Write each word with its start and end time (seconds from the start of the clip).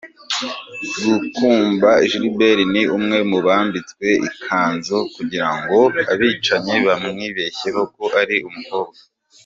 Gakumba 1.03 1.89
Gilbert 2.09 2.61
ni 2.73 2.83
umwe 2.97 3.17
mu 3.29 3.37
bambitswe 3.45 4.07
ikanzu 4.27 4.97
kugira 5.15 5.49
ngo 5.57 5.77
abicanyi 6.11 6.77
bamwibeshyeho 6.87 7.81
ko 7.95 8.03
ari 8.21 8.37
umukobwa. 8.49 8.99